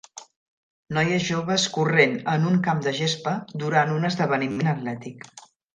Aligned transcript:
Noies 0.97 1.25
joves 1.27 1.67
corrent 1.77 2.17
en 2.35 2.49
un 2.53 2.59
camp 2.69 2.83
de 2.89 2.97
gespa 3.03 3.35
durant 3.65 3.97
un 3.99 4.13
esdeveniment 4.13 4.75
atlètic. 4.79 5.27